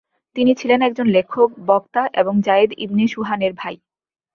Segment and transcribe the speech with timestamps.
[0.35, 3.75] তিনি ছিলেন একজন লেখক, বক্তা এবং জায়েদ ইবনে সুহানের ভাই।